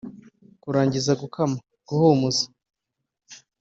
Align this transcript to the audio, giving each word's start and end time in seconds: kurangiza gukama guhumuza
kurangiza 0.61 1.11
gukama 1.21 1.55
guhumuza 1.87 2.45